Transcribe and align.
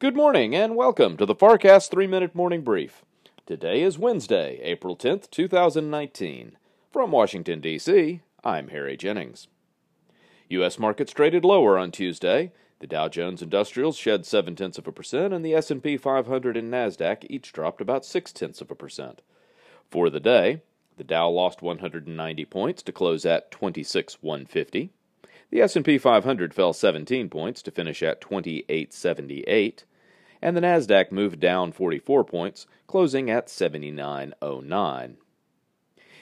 Good 0.00 0.14
morning 0.14 0.54
and 0.54 0.76
welcome 0.76 1.16
to 1.16 1.26
the 1.26 1.34
FarrCast 1.34 1.90
3 1.90 2.06
Minute 2.06 2.32
Morning 2.32 2.62
Brief. 2.62 3.04
Today 3.46 3.82
is 3.82 3.98
Wednesday, 3.98 4.60
April 4.62 4.96
10th, 4.96 5.28
2019. 5.28 6.56
From 6.92 7.10
Washington, 7.10 7.60
D.C., 7.60 8.20
I'm 8.44 8.68
Harry 8.68 8.96
Jennings. 8.96 9.48
U.S. 10.50 10.78
markets 10.78 11.12
traded 11.12 11.44
lower 11.44 11.76
on 11.76 11.90
Tuesday. 11.90 12.52
The 12.78 12.86
Dow 12.86 13.08
Jones 13.08 13.42
Industrials 13.42 13.96
shed 13.96 14.24
7 14.24 14.54
tenths 14.54 14.78
of 14.78 14.86
a 14.86 14.92
percent, 14.92 15.34
and 15.34 15.44
the 15.44 15.54
S&P 15.54 15.96
500 15.96 16.56
and 16.56 16.72
Nasdaq 16.72 17.26
each 17.28 17.52
dropped 17.52 17.80
about 17.80 18.04
6 18.04 18.32
tenths 18.32 18.60
of 18.60 18.70
a 18.70 18.76
percent. 18.76 19.20
For 19.90 20.10
the 20.10 20.20
day, 20.20 20.62
the 20.96 21.02
Dow 21.02 21.28
lost 21.28 21.60
190 21.60 22.44
points 22.44 22.84
to 22.84 22.92
close 22.92 23.26
at 23.26 23.50
26,150. 23.50 24.92
The 25.50 25.62
S&P 25.62 25.98
500 25.98 26.52
fell 26.52 26.72
17 26.72 27.28
points 27.30 27.62
to 27.62 27.70
finish 27.70 28.02
at 28.02 28.20
2878, 28.20 29.84
and 30.42 30.56
the 30.56 30.60
Nasdaq 30.60 31.10
moved 31.10 31.40
down 31.40 31.72
44 31.72 32.24
points, 32.24 32.66
closing 32.86 33.30
at 33.30 33.48
7909. 33.48 35.16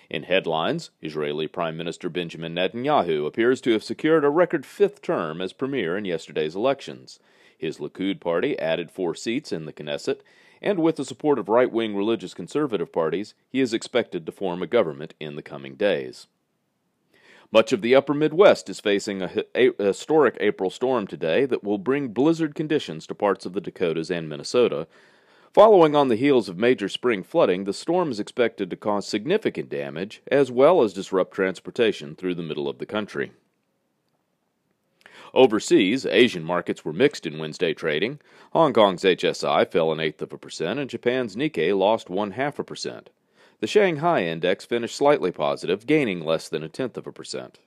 In 0.08 0.22
headlines, 0.22 0.90
Israeli 1.02 1.48
Prime 1.48 1.76
Minister 1.76 2.08
Benjamin 2.08 2.54
Netanyahu 2.54 3.26
appears 3.26 3.60
to 3.62 3.72
have 3.72 3.82
secured 3.82 4.24
a 4.24 4.30
record 4.30 4.64
fifth 4.64 5.02
term 5.02 5.40
as 5.40 5.52
premier 5.52 5.96
in 5.96 6.04
yesterday's 6.04 6.54
elections. 6.54 7.18
His 7.58 7.78
Likud 7.78 8.20
party 8.20 8.56
added 8.58 8.92
four 8.92 9.16
seats 9.16 9.50
in 9.50 9.66
the 9.66 9.72
Knesset, 9.72 10.20
and 10.62 10.78
with 10.78 10.96
the 10.96 11.04
support 11.04 11.38
of 11.38 11.48
right 11.48 11.70
wing 11.70 11.96
religious 11.96 12.34
conservative 12.34 12.92
parties, 12.92 13.34
he 13.48 13.60
is 13.60 13.74
expected 13.74 14.24
to 14.24 14.32
form 14.32 14.62
a 14.62 14.66
government 14.66 15.14
in 15.18 15.34
the 15.34 15.42
coming 15.42 15.74
days. 15.74 16.28
Much 17.56 17.72
of 17.72 17.80
the 17.80 17.94
upper 17.94 18.12
Midwest 18.12 18.68
is 18.68 18.80
facing 18.80 19.22
a, 19.22 19.72
historic 19.78 20.36
April 20.40 20.68
storm 20.68 21.06
today 21.06 21.46
that 21.46 21.64
will 21.64 21.78
bring 21.78 22.08
blizzard 22.08 22.54
conditions 22.54 23.06
to 23.06 23.14
parts 23.14 23.46
of 23.46 23.54
the 23.54 23.62
Dakotas 23.62 24.10
and 24.10 24.28
Minnesota. 24.28 24.86
Following 25.54 25.96
on 25.96 26.08
the 26.08 26.16
heels 26.16 26.50
of 26.50 26.58
major 26.58 26.90
spring 26.90 27.22
flooding, 27.22 27.64
the 27.64 27.72
storm 27.72 28.10
is 28.10 28.20
expected 28.20 28.68
to 28.68 28.76
cause 28.76 29.08
significant 29.08 29.70
damage 29.70 30.20
as 30.30 30.50
well 30.50 30.82
as 30.82 30.92
disrupt 30.92 31.32
transportation 31.32 32.14
through 32.14 32.34
the 32.34 32.42
middle 32.42 32.68
of 32.68 32.76
the 32.76 32.84
country. 32.84 33.32
Overseas, 35.32 36.04
Asian 36.04 36.44
markets 36.44 36.84
were 36.84 36.92
mixed 36.92 37.24
in 37.24 37.38
Wednesday 37.38 37.72
trading. 37.72 38.20
Hong 38.50 38.74
Kong's 38.74 39.02
HSI 39.02 39.66
fell 39.72 39.92
an 39.92 40.00
eighth 40.00 40.20
of 40.20 40.34
a 40.34 40.36
percent, 40.36 40.78
and 40.78 40.90
Japan's 40.90 41.36
Nikkei 41.36 41.74
lost 41.74 42.10
one 42.10 42.32
half 42.32 42.58
a 42.58 42.64
percent. 42.64 43.08
The 43.60 43.66
Shanghai 43.66 44.24
index 44.24 44.64
finished 44.64 44.96
slightly 44.96 45.32
positive, 45.32 45.86
gaining 45.86 46.20
less 46.20 46.48
than 46.48 46.62
a 46.62 46.68
tenth 46.68 46.98
of 46.98 47.06
a 47.06 47.12
percent. 47.12 47.58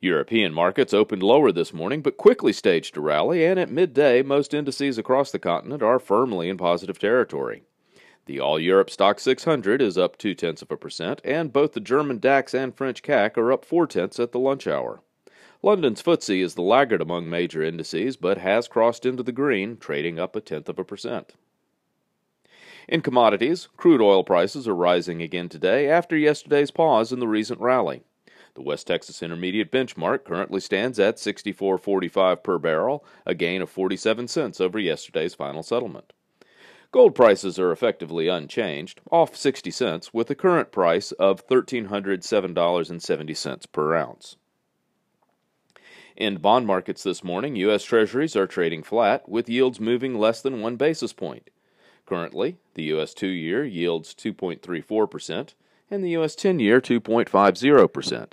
European 0.00 0.54
markets 0.54 0.94
opened 0.94 1.22
lower 1.22 1.52
this 1.52 1.72
morning 1.72 2.00
but 2.02 2.16
quickly 2.16 2.52
staged 2.52 2.96
a 2.96 3.00
rally, 3.00 3.44
and 3.44 3.58
at 3.60 3.70
midday, 3.70 4.22
most 4.22 4.54
indices 4.54 4.98
across 4.98 5.30
the 5.30 5.38
continent 5.38 5.82
are 5.82 5.98
firmly 5.98 6.48
in 6.48 6.56
positive 6.56 6.98
territory. 6.98 7.62
The 8.26 8.40
All 8.40 8.58
Europe 8.58 8.90
Stock 8.90 9.20
600 9.20 9.80
is 9.80 9.96
up 9.96 10.18
two 10.18 10.34
tenths 10.34 10.62
of 10.62 10.70
a 10.72 10.76
percent, 10.76 11.20
and 11.24 11.52
both 11.52 11.72
the 11.72 11.80
German 11.80 12.18
DAX 12.18 12.54
and 12.54 12.74
French 12.74 13.02
CAC 13.02 13.36
are 13.36 13.52
up 13.52 13.64
four 13.64 13.86
tenths 13.86 14.18
at 14.18 14.32
the 14.32 14.38
lunch 14.38 14.66
hour. 14.66 15.02
London's 15.62 16.02
FTSE 16.02 16.42
is 16.42 16.54
the 16.54 16.62
laggard 16.62 17.00
among 17.00 17.30
major 17.30 17.62
indices, 17.62 18.16
but 18.16 18.38
has 18.38 18.68
crossed 18.68 19.06
into 19.06 19.22
the 19.22 19.32
green, 19.32 19.76
trading 19.76 20.18
up 20.18 20.34
a 20.36 20.40
tenth 20.40 20.68
of 20.68 20.78
a 20.78 20.84
percent. 20.84 21.34
In 22.88 23.00
commodities, 23.00 23.66
crude 23.76 24.00
oil 24.00 24.22
prices 24.22 24.68
are 24.68 24.74
rising 24.74 25.20
again 25.20 25.48
today 25.48 25.88
after 25.88 26.16
yesterday's 26.16 26.70
pause 26.70 27.12
in 27.12 27.18
the 27.18 27.26
recent 27.26 27.60
rally. 27.60 28.04
The 28.54 28.62
West 28.62 28.86
Texas 28.86 29.22
Intermediate 29.22 29.72
benchmark 29.72 30.24
currently 30.24 30.60
stands 30.60 31.00
at 31.00 31.16
64.45 31.16 32.44
per 32.44 32.58
barrel, 32.58 33.04
a 33.26 33.34
gain 33.34 33.60
of 33.60 33.68
47 33.68 34.28
cents 34.28 34.60
over 34.60 34.78
yesterday's 34.78 35.34
final 35.34 35.64
settlement. 35.64 36.12
Gold 36.92 37.16
prices 37.16 37.58
are 37.58 37.72
effectively 37.72 38.28
unchanged, 38.28 39.00
off 39.10 39.34
60 39.34 39.72
cents, 39.72 40.14
with 40.14 40.30
a 40.30 40.36
current 40.36 40.70
price 40.70 41.10
of 41.12 41.44
$1,307.70 41.48 43.72
per 43.72 43.96
ounce. 43.96 44.36
In 46.16 46.36
bond 46.38 46.66
markets 46.66 47.02
this 47.02 47.24
morning, 47.24 47.56
U.S. 47.56 47.84
Treasuries 47.84 48.36
are 48.36 48.46
trading 48.46 48.84
flat, 48.84 49.28
with 49.28 49.50
yields 49.50 49.80
moving 49.80 50.14
less 50.14 50.40
than 50.40 50.62
one 50.62 50.76
basis 50.76 51.12
point. 51.12 51.50
Currently, 52.06 52.56
the 52.74 52.84
U.S. 52.84 53.12
two 53.12 53.26
year 53.26 53.64
yields 53.64 54.14
2.34%, 54.14 55.54
and 55.90 56.04
the 56.04 56.10
U.S. 56.10 56.34
10 56.34 56.60
year 56.60 56.80
2.50%. 56.80 58.32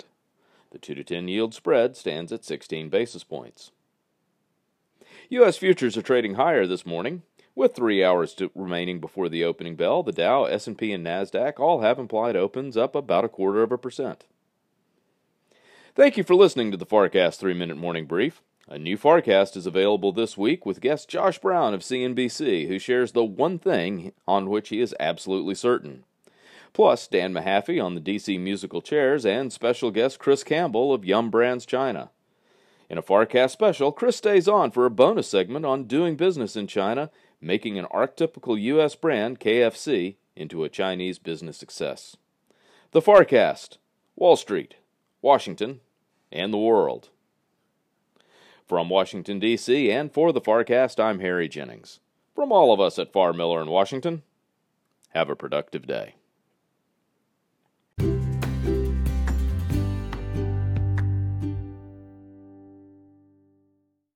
The 0.70 0.78
2 0.78 0.94
to 0.94 1.04
10 1.04 1.28
yield 1.28 1.54
spread 1.54 1.96
stands 1.96 2.32
at 2.32 2.44
16 2.44 2.88
basis 2.88 3.24
points. 3.24 3.72
U.S. 5.28 5.56
futures 5.56 5.96
are 5.96 6.02
trading 6.02 6.34
higher 6.34 6.66
this 6.66 6.86
morning. 6.86 7.22
With 7.56 7.76
three 7.76 8.02
hours 8.02 8.34
remaining 8.54 8.98
before 8.98 9.28
the 9.28 9.44
opening 9.44 9.76
bell, 9.76 10.02
the 10.02 10.10
Dow, 10.10 10.44
S&P, 10.44 10.92
and 10.92 11.06
Nasdaq 11.06 11.60
all 11.60 11.82
have 11.82 12.00
implied 12.00 12.34
opens 12.34 12.76
up 12.76 12.96
about 12.96 13.24
a 13.24 13.28
quarter 13.28 13.62
of 13.62 13.70
a 13.70 13.78
percent. 13.78 14.24
Thank 15.94 16.16
you 16.16 16.24
for 16.24 16.34
listening 16.34 16.72
to 16.72 16.76
the 16.76 16.86
FarrCast 16.86 17.40
3-Minute 17.40 17.76
Morning 17.76 18.06
Brief. 18.06 18.42
A 18.66 18.78
new 18.78 18.96
FarrCast 18.96 19.58
is 19.58 19.66
available 19.66 20.10
this 20.10 20.38
week 20.38 20.64
with 20.64 20.80
guest 20.80 21.06
Josh 21.06 21.38
Brown 21.38 21.74
of 21.74 21.82
CNBC, 21.82 22.66
who 22.66 22.78
shares 22.78 23.12
the 23.12 23.22
one 23.22 23.58
thing 23.58 24.12
on 24.26 24.48
which 24.48 24.70
he 24.70 24.80
is 24.80 24.94
absolutely 24.98 25.54
certain. 25.54 26.04
Plus, 26.72 27.06
Dan 27.06 27.34
Mahaffee 27.34 27.82
on 27.82 27.94
the 27.94 28.00
DC 28.00 28.40
musical 28.40 28.80
chairs 28.80 29.26
and 29.26 29.52
special 29.52 29.90
guest 29.90 30.18
Chris 30.18 30.42
Campbell 30.42 30.94
of 30.94 31.04
Yum 31.04 31.28
Brands 31.30 31.66
China. 31.66 32.10
In 32.88 32.96
a 32.96 33.02
FarrCast 33.02 33.50
special, 33.50 33.92
Chris 33.92 34.16
stays 34.16 34.48
on 34.48 34.70
for 34.70 34.86
a 34.86 34.90
bonus 34.90 35.28
segment 35.28 35.66
on 35.66 35.84
doing 35.84 36.16
business 36.16 36.56
in 36.56 36.66
China, 36.66 37.10
making 37.42 37.78
an 37.78 37.86
archetypical 37.92 38.58
U.S. 38.58 38.94
brand, 38.94 39.40
KFC, 39.40 40.16
into 40.34 40.64
a 40.64 40.70
Chinese 40.70 41.18
business 41.18 41.58
success. 41.58 42.16
The 42.92 43.02
FarrCast, 43.02 43.76
Wall 44.16 44.36
Street, 44.36 44.76
Washington, 45.20 45.80
and 46.32 46.50
the 46.50 46.58
world. 46.58 47.10
From 48.66 48.88
Washington, 48.88 49.38
D.C., 49.38 49.90
and 49.90 50.10
for 50.10 50.32
the 50.32 50.40
FarrCast, 50.40 50.98
I'm 50.98 51.20
Harry 51.20 51.48
Jennings. 51.48 52.00
From 52.34 52.50
all 52.50 52.72
of 52.72 52.80
us 52.80 52.98
at 52.98 53.12
Farr 53.12 53.34
Miller 53.34 53.60
in 53.60 53.68
Washington, 53.68 54.22
have 55.10 55.28
a 55.28 55.36
productive 55.36 55.86
day. 55.86 56.14